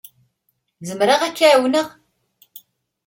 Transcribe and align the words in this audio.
Zemreɣ 0.87 1.21
ad 1.21 1.33
k-ɛawneɣ? 1.37 1.87